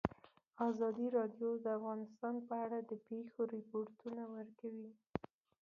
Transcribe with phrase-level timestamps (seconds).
[0.69, 4.87] ازادي راډیو د اقتصاد په اړه د پېښو رپوټونه ورکړي.